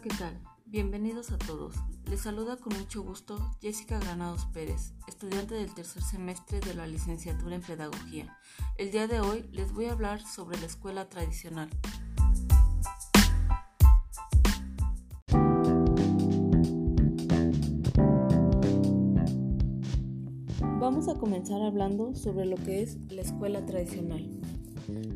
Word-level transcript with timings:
¿qué 0.00 0.10
tal? 0.10 0.38
Bienvenidos 0.64 1.32
a 1.32 1.38
todos. 1.38 1.74
Les 2.08 2.20
saluda 2.20 2.56
con 2.56 2.78
mucho 2.78 3.02
gusto 3.02 3.36
Jessica 3.60 3.98
Granados 3.98 4.46
Pérez, 4.52 4.92
estudiante 5.08 5.56
del 5.56 5.74
tercer 5.74 6.02
semestre 6.02 6.60
de 6.60 6.74
la 6.74 6.86
licenciatura 6.86 7.56
en 7.56 7.62
Pedagogía. 7.62 8.38
El 8.76 8.92
día 8.92 9.08
de 9.08 9.18
hoy 9.18 9.48
les 9.50 9.72
voy 9.72 9.86
a 9.86 9.92
hablar 9.92 10.20
sobre 10.20 10.56
la 10.60 10.66
escuela 10.66 11.08
tradicional. 11.08 11.68
Vamos 20.80 21.08
a 21.08 21.14
comenzar 21.14 21.60
hablando 21.62 22.14
sobre 22.14 22.44
lo 22.44 22.56
que 22.56 22.82
es 22.82 22.98
la 23.08 23.22
escuela 23.22 23.66
tradicional. 23.66 24.30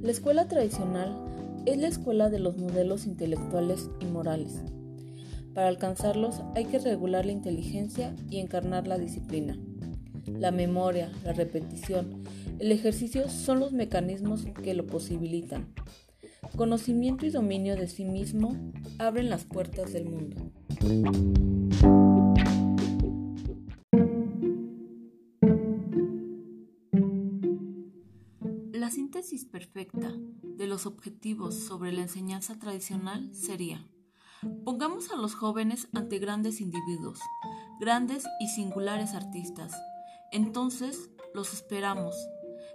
La 0.01 0.11
escuela 0.11 0.49
tradicional 0.49 1.32
es 1.67 1.79
la 1.79 1.89
escuela 1.89 2.29
de 2.29 2.41
los 2.41 2.57
modelos 2.57 3.07
intelectuales 3.07 3.89
y 4.01 4.07
morales. 4.07 4.63
Para 5.55 5.69
alcanzarlos 5.69 6.43
hay 6.55 6.65
que 6.65 6.79
regular 6.79 7.27
la 7.27 7.33
inteligencia 7.33 8.15
y 8.31 8.39
encarnar 8.39 8.87
la 8.87 8.99
disciplina. 8.99 9.59
La 10.27 10.51
memoria, 10.51 11.13
la 11.25 11.33
repetición, 11.33 12.23
el 12.59 12.73
ejercicio 12.73 13.29
son 13.29 13.61
los 13.61 13.73
mecanismos 13.73 14.47
que 14.63 14.75
lo 14.75 14.87
posibilitan. 14.87 15.73
Conocimiento 16.57 17.27
y 17.27 17.31
dominio 17.31 17.77
de 17.77 17.89
sí 17.89 18.05
mismo 18.05 18.57
abren 18.99 19.31
las 19.31 19.45
puertas 19.45 19.93
del 19.93 20.07
mundo. 20.07 20.37
La 28.73 28.91
síntesis 28.91 29.45
perfecta 29.45 30.13
los 30.73 30.87
objetivos 30.87 31.55
sobre 31.55 31.93
la 31.93 32.01
enseñanza 32.01 32.59
tradicional 32.59 33.29
sería, 33.35 33.87
pongamos 34.65 35.11
a 35.13 35.17
los 35.17 35.35
jóvenes 35.35 35.87
ante 35.93 36.19
grandes 36.19 36.63
individuos, 36.63 37.21
grandes 37.79 38.25
y 38.41 38.49
singulares 38.49 39.13
artistas. 39.13 39.75
Entonces 40.31 41.11
los 41.35 41.53
esperamos, 41.53 42.17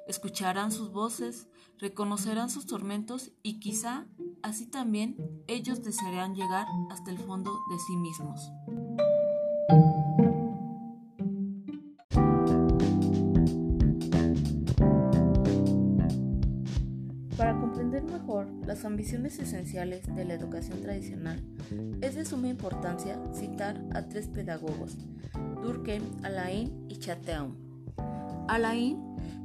escucharán 0.08 0.72
sus 0.72 0.92
voces, 0.92 1.48
reconocerán 1.80 2.52
sus 2.52 2.68
tormentos 2.68 3.32
y 3.42 3.60
quizá 3.60 4.06
así 4.44 4.68
también 4.68 5.18
ellos 5.48 5.82
desearán 5.82 6.36
llegar 6.36 6.68
hasta 6.92 7.10
el 7.10 7.18
fondo 7.18 7.52
de 7.72 7.80
sí 7.80 7.98
mismos. 7.98 8.52
Ambiciones 18.88 19.38
esenciales 19.40 20.04
de 20.16 20.26
la 20.26 20.34
educación 20.34 20.82
tradicional, 20.82 21.44
es 22.02 22.16
de 22.16 22.26
suma 22.26 22.48
importancia 22.48 23.20
citar 23.34 23.84
a 23.94 24.08
tres 24.08 24.28
pedagogos, 24.28 24.98
Durkheim, 25.62 26.04
Alain 26.24 26.86
y 26.90 26.98
Chateau. 26.98 27.54
Alain 28.48 28.98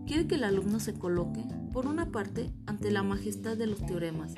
quiere 0.06 0.26
que 0.26 0.36
el 0.36 0.44
alumno 0.44 0.80
se 0.80 0.94
coloque, 0.94 1.44
por 1.72 1.86
una 1.86 2.10
parte, 2.10 2.50
ante 2.66 2.90
la 2.90 3.02
majestad 3.02 3.56
de 3.56 3.66
los 3.66 3.84
teoremas, 3.84 4.34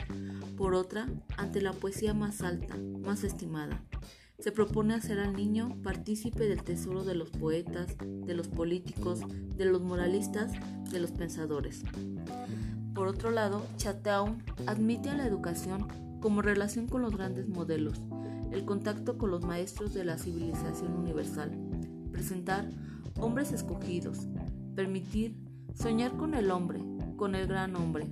por 0.56 0.74
otra, 0.74 1.06
ante 1.36 1.60
la 1.60 1.72
poesía 1.72 2.14
más 2.14 2.42
alta, 2.42 2.76
más 2.76 3.24
estimada. 3.24 3.82
Se 4.38 4.52
propone 4.52 4.94
hacer 4.94 5.20
al 5.20 5.34
niño 5.34 5.76
partícipe 5.82 6.48
del 6.48 6.64
tesoro 6.64 7.04
de 7.04 7.14
los 7.14 7.30
poetas, 7.30 7.96
de 7.98 8.34
los 8.34 8.48
políticos, 8.48 9.20
de 9.56 9.64
los 9.64 9.80
moralistas, 9.80 10.52
de 10.90 11.00
los 11.00 11.12
pensadores. 11.12 11.82
Por 12.94 13.06
otro 13.06 13.30
lado, 13.30 13.64
Chateau 13.76 14.36
admite 14.66 15.10
a 15.10 15.16
la 15.16 15.26
educación 15.26 15.86
como 16.20 16.42
relación 16.42 16.88
con 16.88 17.02
los 17.02 17.16
grandes 17.16 17.48
modelos, 17.48 18.00
el 18.50 18.64
contacto 18.64 19.18
con 19.18 19.30
los 19.30 19.44
maestros 19.44 19.94
de 19.94 20.04
la 20.04 20.18
civilización 20.18 20.94
universal, 20.94 21.52
presentar 22.10 22.68
hombres 23.20 23.52
escogidos, 23.52 24.26
permitir 24.74 25.36
soñar 25.74 26.16
con 26.16 26.34
el 26.34 26.50
hombre, 26.50 26.80
con 27.16 27.34
el 27.34 27.46
gran 27.46 27.76
hombre. 27.76 28.06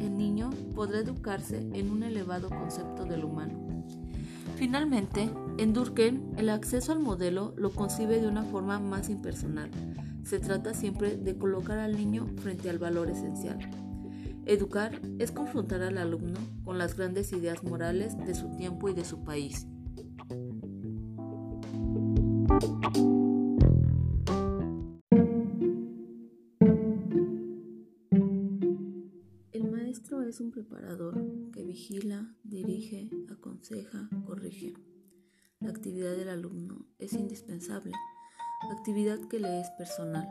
El 0.00 0.16
niño 0.16 0.50
podrá 0.74 1.00
educarse 1.00 1.58
en 1.72 1.90
un 1.90 2.02
elevado 2.02 2.48
concepto 2.48 3.04
del 3.04 3.24
humano. 3.24 3.84
Finalmente, 4.56 5.30
en 5.58 5.72
Durkheim, 5.72 6.20
el 6.36 6.50
acceso 6.50 6.92
al 6.92 7.00
modelo 7.00 7.54
lo 7.56 7.70
concibe 7.70 8.20
de 8.20 8.28
una 8.28 8.42
forma 8.44 8.78
más 8.78 9.08
impersonal. 9.08 9.70
Se 10.22 10.38
trata 10.38 10.74
siempre 10.74 11.16
de 11.16 11.36
colocar 11.36 11.78
al 11.78 11.96
niño 11.96 12.26
frente 12.36 12.68
al 12.68 12.78
valor 12.78 13.10
esencial. 13.10 13.58
Educar 14.44 15.00
es 15.18 15.32
confrontar 15.32 15.82
al 15.82 15.98
alumno 15.98 16.38
con 16.64 16.78
las 16.78 16.96
grandes 16.96 17.32
ideas 17.32 17.64
morales 17.64 18.16
de 18.18 18.34
su 18.34 18.50
tiempo 18.56 18.88
y 18.88 18.94
de 18.94 19.04
su 19.04 19.24
país. 19.24 19.66
El 29.52 29.70
maestro 29.70 30.22
es 30.22 30.40
un 30.40 30.50
preparador 30.50 31.24
que 31.52 31.64
vigila, 31.64 32.36
dirige, 32.44 33.10
aconseja, 33.30 34.08
corrige. 34.26 34.74
La 35.66 35.72
actividad 35.72 36.16
del 36.16 36.28
alumno 36.28 36.86
es 37.00 37.12
indispensable, 37.14 37.90
actividad 38.70 39.18
que 39.28 39.40
le 39.40 39.60
es 39.60 39.68
personal. 39.70 40.28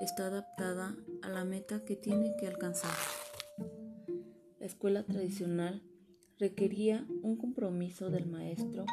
Está 0.00 0.26
adaptada 0.26 0.94
a 1.20 1.28
la 1.28 1.44
meta 1.44 1.84
que 1.84 1.96
tiene 1.96 2.36
que 2.38 2.46
alcanzar. 2.46 2.94
La 4.60 4.66
escuela 4.66 5.02
tradicional 5.02 5.82
requería 6.38 7.04
un 7.24 7.36
compromiso 7.38 8.08
del 8.08 8.26
maestro 8.26 8.84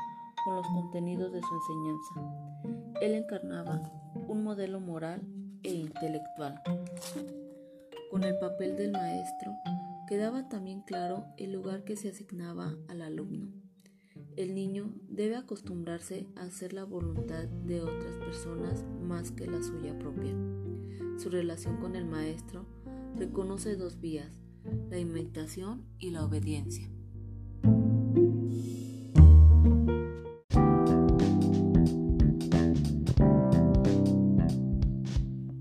con 0.44 0.56
los 0.56 0.66
contenidos 0.66 1.32
de 1.32 1.42
su 1.42 1.54
enseñanza. 1.54 3.00
Él 3.02 3.14
encarnaba 3.14 3.80
un 4.28 4.44
modelo 4.44 4.80
moral 4.80 5.22
e 5.62 5.72
intelectual. 5.72 6.64
Con 8.10 8.24
el 8.24 8.40
papel 8.40 8.76
del 8.76 8.92
maestro 8.92 9.52
quedaba 10.08 10.50
también 10.50 10.82
claro 10.82 11.28
el 11.38 11.52
lugar 11.52 11.84
que 11.84 11.96
se 11.96 12.10
asignaba 12.10 12.76
al 12.88 13.04
alumno. 13.04 13.69
El 14.40 14.56
niño 14.56 14.94
debe 15.10 15.36
acostumbrarse 15.36 16.26
a 16.38 16.44
hacer 16.44 16.72
la 16.72 16.86
voluntad 16.86 17.44
de 17.44 17.82
otras 17.82 18.16
personas 18.20 18.86
más 19.04 19.32
que 19.32 19.46
la 19.46 19.62
suya 19.62 20.00
propia. 20.00 20.32
Su 21.18 21.30
relación 21.30 21.76
con 21.76 21.98
el 21.98 22.06
maestro 22.06 22.66
reconoce 23.18 23.76
dos 23.76 24.00
vías, 24.00 24.40
la 24.90 24.98
imitación 24.98 25.84
y 26.00 26.12
la 26.12 26.24
obediencia. 26.24 26.90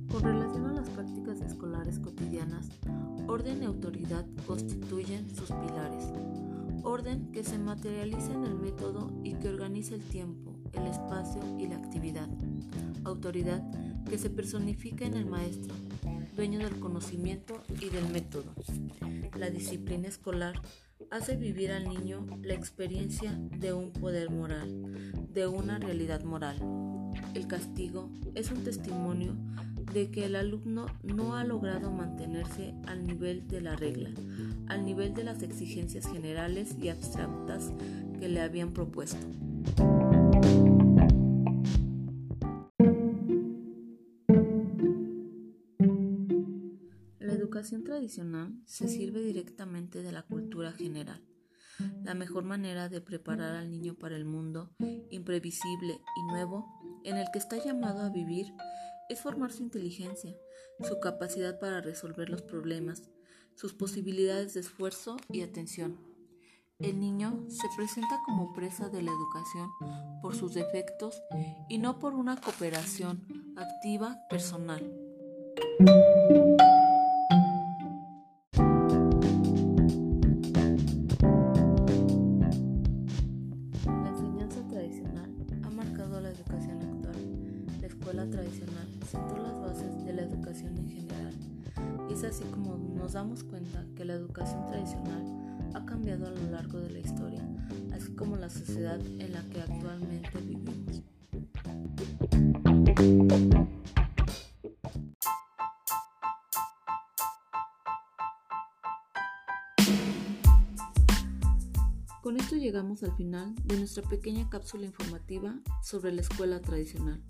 Con 0.08 0.22
relación 0.22 0.66
a 0.66 0.72
las 0.72 0.88
prácticas 0.90 1.40
escolares 1.40 1.98
cotidianas, 1.98 2.68
orden 3.26 3.60
y 3.60 3.66
autoridad 3.66 4.24
constituyen 4.46 5.28
sus 5.34 5.50
pilares. 5.50 6.12
Orden 6.82 7.30
que 7.32 7.44
se 7.44 7.58
materializa 7.58 8.32
en 8.32 8.44
el 8.44 8.54
método 8.54 9.10
y 9.22 9.34
que 9.34 9.48
organiza 9.48 9.94
el 9.94 10.02
tiempo, 10.02 10.54
el 10.72 10.86
espacio 10.86 11.40
y 11.58 11.66
la 11.66 11.76
actividad. 11.76 12.28
Autoridad 13.04 13.62
que 14.08 14.18
se 14.18 14.30
personifica 14.30 15.04
en 15.04 15.14
el 15.14 15.26
maestro, 15.26 15.74
dueño 16.36 16.58
del 16.58 16.78
conocimiento 16.78 17.62
y 17.80 17.90
del 17.90 18.08
método. 18.08 18.52
La 19.36 19.50
disciplina 19.50 20.08
escolar 20.08 20.60
hace 21.10 21.36
vivir 21.36 21.72
al 21.72 21.88
niño 21.88 22.26
la 22.42 22.54
experiencia 22.54 23.32
de 23.58 23.72
un 23.72 23.92
poder 23.92 24.30
moral, 24.30 25.12
de 25.32 25.46
una 25.46 25.78
realidad 25.78 26.22
moral. 26.24 26.58
El 27.34 27.46
castigo 27.46 28.10
es 28.34 28.50
un 28.50 28.64
testimonio 28.64 29.36
de 29.92 30.10
que 30.10 30.26
el 30.26 30.36
alumno 30.36 30.86
no 31.02 31.34
ha 31.34 31.44
logrado 31.44 31.90
mantenerse 31.90 32.74
al 32.86 33.06
nivel 33.06 33.48
de 33.48 33.60
la 33.60 33.76
regla, 33.76 34.10
al 34.68 34.84
nivel 34.84 35.14
de 35.14 35.24
las 35.24 35.42
exigencias 35.42 36.06
generales 36.06 36.76
y 36.80 36.88
abstractas 36.88 37.72
que 38.18 38.28
le 38.28 38.40
habían 38.40 38.72
propuesto. 38.72 39.26
La 47.18 47.32
educación 47.32 47.84
tradicional 47.84 48.54
se 48.66 48.88
sirve 48.88 49.22
directamente 49.22 50.02
de 50.02 50.12
la 50.12 50.22
cultura 50.22 50.72
general. 50.72 51.22
La 52.02 52.14
mejor 52.14 52.44
manera 52.44 52.88
de 52.88 53.00
preparar 53.00 53.54
al 53.54 53.70
niño 53.70 53.94
para 53.94 54.16
el 54.16 54.24
mundo 54.24 54.70
imprevisible 55.10 56.00
y 56.16 56.32
nuevo 56.32 56.66
en 57.04 57.16
el 57.16 57.26
que 57.32 57.38
está 57.38 57.56
llamado 57.56 58.00
a 58.00 58.10
vivir 58.10 58.52
es 59.08 59.20
formar 59.20 59.52
su 59.52 59.62
inteligencia, 59.62 60.36
su 60.86 61.00
capacidad 61.00 61.58
para 61.58 61.80
resolver 61.80 62.28
los 62.28 62.42
problemas, 62.42 63.02
sus 63.54 63.72
posibilidades 63.72 64.54
de 64.54 64.60
esfuerzo 64.60 65.16
y 65.30 65.42
atención. 65.42 65.98
El 66.78 67.00
niño 67.00 67.44
se 67.48 67.66
presenta 67.76 68.20
como 68.24 68.52
presa 68.52 68.88
de 68.88 69.02
la 69.02 69.10
educación 69.10 69.68
por 70.22 70.36
sus 70.36 70.54
defectos 70.54 71.20
y 71.68 71.78
no 71.78 71.98
por 71.98 72.14
una 72.14 72.40
cooperación 72.40 73.26
activa 73.56 74.20
personal. 74.30 74.92
La 83.84 84.08
enseñanza 84.08 84.68
tradicional 84.68 85.34
ha 85.64 85.70
marcado 85.70 86.20
la 86.20 86.30
educación 86.30 86.80
actual 86.80 87.27
escuela 88.08 88.30
tradicional, 88.30 88.88
sentó 89.06 89.36
las 89.36 89.60
bases 89.60 90.04
de 90.06 90.14
la 90.14 90.22
educación 90.22 90.78
en 90.78 90.88
general. 90.88 91.34
Y 92.08 92.14
es 92.14 92.24
así 92.24 92.42
como 92.44 92.78
nos 92.78 93.12
damos 93.12 93.44
cuenta 93.44 93.84
que 93.94 94.06
la 94.06 94.14
educación 94.14 94.64
tradicional 94.66 95.70
ha 95.74 95.84
cambiado 95.84 96.26
a 96.26 96.30
lo 96.30 96.50
largo 96.50 96.80
de 96.80 96.88
la 96.88 97.00
historia, 97.00 97.46
así 97.92 98.14
como 98.14 98.36
la 98.36 98.48
sociedad 98.48 98.98
en 98.98 99.30
la 99.30 99.42
que 99.50 99.60
actualmente 99.60 100.30
vivimos. 100.40 101.02
Con 112.22 112.38
esto 112.38 112.56
llegamos 112.56 113.02
al 113.02 113.14
final 113.16 113.54
de 113.64 113.76
nuestra 113.76 114.02
pequeña 114.08 114.48
cápsula 114.48 114.86
informativa 114.86 115.60
sobre 115.82 116.12
la 116.12 116.22
escuela 116.22 116.62
tradicional. 116.62 117.22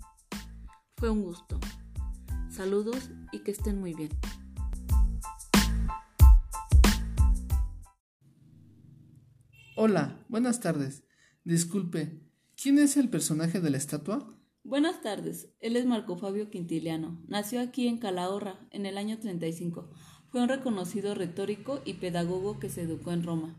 Fue 0.99 1.09
un 1.09 1.21
gusto. 1.21 1.57
Saludos 2.49 3.09
y 3.31 3.39
que 3.39 3.51
estén 3.51 3.79
muy 3.79 3.93
bien. 3.93 4.09
Hola, 9.77 10.25
buenas 10.27 10.59
tardes. 10.59 11.05
Disculpe, 11.45 12.19
¿quién 12.61 12.79
es 12.79 12.97
el 12.97 13.07
personaje 13.07 13.61
de 13.61 13.69
la 13.69 13.77
estatua? 13.77 14.37
Buenas 14.63 15.01
tardes, 15.01 15.47
él 15.61 15.77
es 15.77 15.85
Marco 15.85 16.17
Fabio 16.17 16.49
Quintiliano. 16.49 17.23
Nació 17.29 17.61
aquí 17.61 17.87
en 17.87 17.97
Calahorra 17.97 18.67
en 18.71 18.85
el 18.85 18.97
año 18.97 19.17
35. 19.19 19.89
Fue 20.27 20.41
un 20.41 20.49
reconocido 20.49 21.15
retórico 21.15 21.81
y 21.85 21.93
pedagogo 21.93 22.59
que 22.59 22.67
se 22.67 22.81
educó 22.81 23.13
en 23.13 23.23
Roma. 23.23 23.57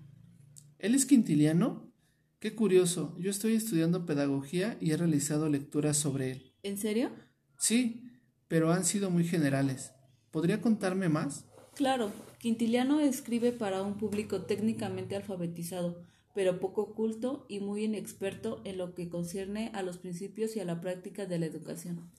¿Él 0.78 0.94
es 0.94 1.06
quintiliano? 1.06 1.90
Qué 2.38 2.54
curioso, 2.54 3.16
yo 3.18 3.30
estoy 3.30 3.54
estudiando 3.54 4.04
pedagogía 4.04 4.76
y 4.78 4.90
he 4.90 4.98
realizado 4.98 5.48
lecturas 5.48 5.96
sobre 5.96 6.32
él. 6.32 6.54
¿En 6.62 6.76
serio? 6.76 7.10
Sí, 7.60 8.10
pero 8.48 8.72
han 8.72 8.86
sido 8.86 9.10
muy 9.10 9.24
generales. 9.24 9.92
¿Podría 10.30 10.62
contarme 10.62 11.10
más? 11.10 11.44
Claro, 11.74 12.10
Quintiliano 12.38 13.00
escribe 13.00 13.52
para 13.52 13.82
un 13.82 13.98
público 13.98 14.42
técnicamente 14.42 15.14
alfabetizado, 15.14 16.02
pero 16.34 16.58
poco 16.58 16.94
culto 16.94 17.44
y 17.50 17.60
muy 17.60 17.84
inexperto 17.84 18.62
en 18.64 18.78
lo 18.78 18.94
que 18.94 19.10
concierne 19.10 19.70
a 19.74 19.82
los 19.82 19.98
principios 19.98 20.56
y 20.56 20.60
a 20.60 20.64
la 20.64 20.80
práctica 20.80 21.26
de 21.26 21.38
la 21.38 21.46
educación. 21.46 22.10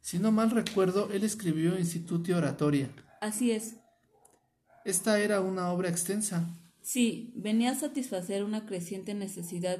Si 0.00 0.18
no 0.18 0.32
mal 0.32 0.50
recuerdo, 0.50 1.10
él 1.12 1.24
escribió 1.24 1.78
Instituto 1.78 2.34
Oratoria. 2.34 2.88
Así 3.20 3.50
es. 3.50 3.76
Esta 4.86 5.20
era 5.20 5.42
una 5.42 5.72
obra 5.72 5.90
extensa. 5.90 6.48
Sí, 6.80 7.34
venía 7.36 7.72
a 7.72 7.74
satisfacer 7.74 8.44
una 8.44 8.64
creciente 8.64 9.12
necesidad 9.12 9.78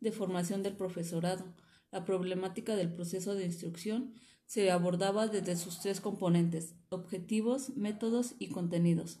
de 0.00 0.12
formación 0.12 0.62
del 0.62 0.74
profesorado. 0.74 1.44
La 1.92 2.06
problemática 2.06 2.74
del 2.74 2.92
proceso 2.92 3.34
de 3.34 3.44
instrucción 3.44 4.14
se 4.46 4.70
abordaba 4.70 5.28
desde 5.28 5.56
sus 5.56 5.78
tres 5.80 6.00
componentes, 6.00 6.74
objetivos, 6.88 7.76
métodos 7.76 8.34
y 8.38 8.48
contenidos. 8.48 9.20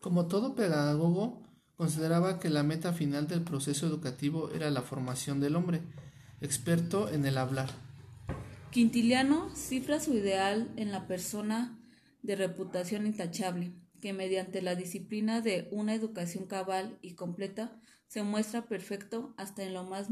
Como 0.00 0.26
todo 0.26 0.54
pedagogo, 0.54 1.42
consideraba 1.76 2.38
que 2.38 2.50
la 2.50 2.62
meta 2.62 2.92
final 2.92 3.26
del 3.26 3.42
proceso 3.42 3.86
educativo 3.86 4.50
era 4.52 4.70
la 4.70 4.82
formación 4.82 5.40
del 5.40 5.56
hombre, 5.56 5.82
experto 6.40 7.08
en 7.08 7.26
el 7.26 7.36
hablar. 7.36 7.70
Quintiliano 8.70 9.50
cifra 9.54 9.98
su 9.98 10.14
ideal 10.14 10.72
en 10.76 10.92
la 10.92 11.08
persona 11.08 11.78
de 12.22 12.36
reputación 12.36 13.06
intachable, 13.06 13.72
que 14.00 14.12
mediante 14.12 14.62
la 14.62 14.76
disciplina 14.76 15.40
de 15.40 15.68
una 15.72 15.94
educación 15.94 16.46
cabal 16.46 16.98
y 17.02 17.14
completa 17.14 17.80
se 18.12 18.22
muestra 18.22 18.66
perfecto 18.66 19.32
hasta 19.38 19.62
en, 19.62 19.72
lo 19.72 19.84
más 19.84 20.08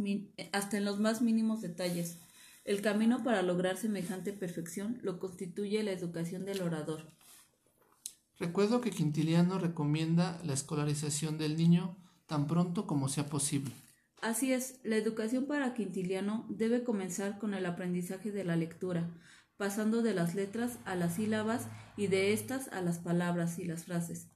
hasta 0.52 0.79
en 0.79 0.87
los 0.87 1.00
más 1.00 1.20
mínimos 1.20 1.61
detalles. 1.61 2.17
El 2.64 2.81
camino 2.81 3.23
para 3.23 3.43
lograr 3.43 3.76
semejante 3.76 4.32
perfección 4.32 4.99
lo 5.02 5.19
constituye 5.19 5.82
la 5.82 5.93
educación 5.93 6.47
del 6.47 6.62
orador. 6.62 7.12
Recuerdo 8.38 8.81
que 8.81 8.91
Quintiliano 8.91 9.58
recomienda 9.58 10.41
la 10.47 10.55
escolarización 10.55 11.37
del 11.37 11.58
niño 11.58 11.99
tan 12.26 12.47
pronto 12.47 12.87
como 12.87 13.11
sea 13.11 13.26
posible. 13.26 13.70
Así 14.23 14.50
es, 14.55 14.81
la 14.82 14.97
educación 14.97 15.44
para 15.44 15.75
Quintiliano 15.75 16.47
debe 16.49 16.85
comenzar 16.85 17.38
con 17.38 17.52
el 17.52 17.67
aprendizaje 17.67 18.32
de 18.32 18.44
la 18.44 18.56
lectura, 18.56 19.11
pasando 19.58 20.00
de 20.00 20.14
las 20.14 20.35
letras 20.35 20.79
a 20.87 20.94
las 20.94 21.17
sílabas 21.17 21.69
y 21.99 22.06
de 22.06 22.32
estas 22.32 22.69
a 22.69 22.81
las 22.81 22.99
palabras 22.99 23.58
y 23.58 23.67
las 23.67 23.85
frases. 23.85 24.31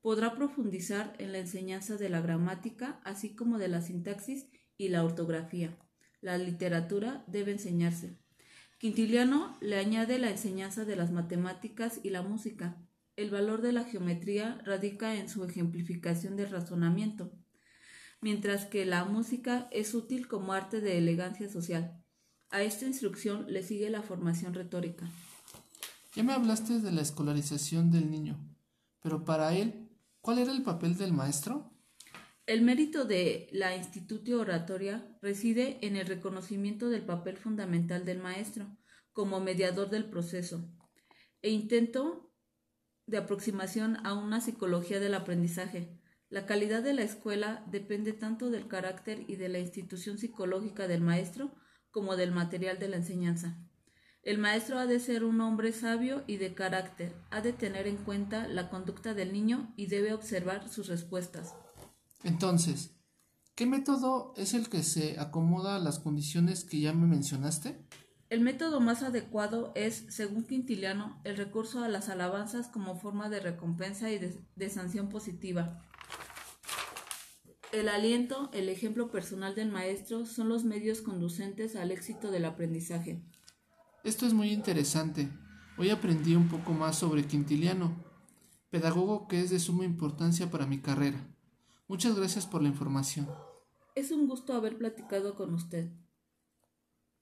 Podrá 0.00 0.34
profundizar 0.34 1.14
en 1.18 1.32
la 1.32 1.38
enseñanza 1.38 1.96
de 1.96 2.08
la 2.08 2.20
gramática, 2.20 3.00
así 3.04 3.34
como 3.34 3.58
de 3.58 3.68
la 3.68 3.82
sintaxis 3.82 4.46
y 4.76 4.88
la 4.88 5.04
ortografía. 5.04 5.76
La 6.20 6.38
literatura 6.38 7.24
debe 7.26 7.52
enseñarse. 7.52 8.18
Quintiliano 8.78 9.56
le 9.60 9.76
añade 9.76 10.18
la 10.18 10.30
enseñanza 10.30 10.84
de 10.84 10.94
las 10.94 11.10
matemáticas 11.10 12.00
y 12.04 12.10
la 12.10 12.22
música. 12.22 12.76
El 13.16 13.30
valor 13.30 13.60
de 13.60 13.72
la 13.72 13.82
geometría 13.82 14.60
radica 14.64 15.16
en 15.16 15.28
su 15.28 15.44
ejemplificación 15.44 16.36
del 16.36 16.50
razonamiento, 16.50 17.32
mientras 18.20 18.66
que 18.66 18.86
la 18.86 19.04
música 19.04 19.68
es 19.72 19.94
útil 19.94 20.28
como 20.28 20.52
arte 20.52 20.80
de 20.80 20.96
elegancia 20.96 21.48
social. 21.48 22.00
A 22.50 22.62
esta 22.62 22.86
instrucción 22.86 23.52
le 23.52 23.64
sigue 23.64 23.90
la 23.90 24.02
formación 24.02 24.54
retórica. 24.54 25.10
Ya 26.14 26.22
me 26.22 26.32
hablaste 26.32 26.78
de 26.78 26.92
la 26.92 27.02
escolarización 27.02 27.90
del 27.90 28.10
niño, 28.10 28.38
pero 29.02 29.24
para 29.24 29.54
él, 29.56 29.87
¿cuál 30.20 30.38
era 30.38 30.52
el 30.52 30.62
papel 30.62 30.96
del 30.96 31.12
maestro? 31.12 31.72
El 32.46 32.62
mérito 32.62 33.04
de 33.04 33.48
la 33.52 33.76
Institutio 33.76 34.40
Oratoria 34.40 35.18
reside 35.20 35.78
en 35.86 35.96
el 35.96 36.06
reconocimiento 36.06 36.88
del 36.88 37.04
papel 37.04 37.36
fundamental 37.36 38.06
del 38.06 38.20
maestro 38.20 38.74
como 39.12 39.40
mediador 39.40 39.90
del 39.90 40.08
proceso 40.08 40.66
e 41.42 41.50
intento 41.50 42.32
de 43.06 43.18
aproximación 43.18 43.98
a 44.06 44.14
una 44.14 44.40
psicología 44.40 45.00
del 45.00 45.14
aprendizaje. 45.14 46.00
La 46.30 46.46
calidad 46.46 46.82
de 46.82 46.94
la 46.94 47.02
escuela 47.02 47.64
depende 47.70 48.12
tanto 48.12 48.50
del 48.50 48.66
carácter 48.66 49.24
y 49.28 49.36
de 49.36 49.48
la 49.48 49.58
institución 49.58 50.18
psicológica 50.18 50.88
del 50.88 51.00
maestro 51.00 51.54
como 51.90 52.16
del 52.16 52.32
material 52.32 52.78
de 52.78 52.88
la 52.88 52.96
enseñanza. 52.96 53.67
El 54.28 54.36
maestro 54.36 54.78
ha 54.78 54.86
de 54.86 55.00
ser 55.00 55.24
un 55.24 55.40
hombre 55.40 55.72
sabio 55.72 56.22
y 56.26 56.36
de 56.36 56.52
carácter, 56.52 57.14
ha 57.30 57.40
de 57.40 57.54
tener 57.54 57.86
en 57.86 57.96
cuenta 57.96 58.46
la 58.46 58.68
conducta 58.68 59.14
del 59.14 59.32
niño 59.32 59.72
y 59.74 59.86
debe 59.86 60.12
observar 60.12 60.68
sus 60.68 60.86
respuestas. 60.88 61.54
Entonces, 62.24 62.90
¿qué 63.54 63.64
método 63.64 64.34
es 64.36 64.52
el 64.52 64.68
que 64.68 64.82
se 64.82 65.18
acomoda 65.18 65.76
a 65.76 65.78
las 65.78 65.98
condiciones 65.98 66.64
que 66.64 66.78
ya 66.78 66.92
me 66.92 67.06
mencionaste? 67.06 67.78
El 68.28 68.42
método 68.42 68.80
más 68.80 69.02
adecuado 69.02 69.72
es, 69.74 70.04
según 70.10 70.44
Quintiliano, 70.44 71.22
el 71.24 71.38
recurso 71.38 71.82
a 71.82 71.88
las 71.88 72.10
alabanzas 72.10 72.68
como 72.68 72.96
forma 72.96 73.30
de 73.30 73.40
recompensa 73.40 74.12
y 74.12 74.18
de, 74.18 74.38
de 74.56 74.68
sanción 74.68 75.08
positiva. 75.08 75.82
El 77.72 77.88
aliento, 77.88 78.50
el 78.52 78.68
ejemplo 78.68 79.10
personal 79.10 79.54
del 79.54 79.70
maestro 79.70 80.26
son 80.26 80.50
los 80.50 80.64
medios 80.64 81.00
conducentes 81.00 81.76
al 81.76 81.92
éxito 81.92 82.30
del 82.30 82.44
aprendizaje. 82.44 83.22
Esto 84.08 84.24
es 84.24 84.32
muy 84.32 84.52
interesante. 84.52 85.28
Hoy 85.76 85.90
aprendí 85.90 86.34
un 86.34 86.48
poco 86.48 86.72
más 86.72 86.96
sobre 86.96 87.26
Quintiliano, 87.26 87.94
pedagogo 88.70 89.28
que 89.28 89.42
es 89.42 89.50
de 89.50 89.60
suma 89.60 89.84
importancia 89.84 90.50
para 90.50 90.66
mi 90.66 90.80
carrera. 90.80 91.28
Muchas 91.88 92.16
gracias 92.16 92.46
por 92.46 92.62
la 92.62 92.68
información. 92.68 93.28
Es 93.94 94.10
un 94.10 94.26
gusto 94.26 94.54
haber 94.54 94.78
platicado 94.78 95.34
con 95.34 95.52
usted. 95.52 95.90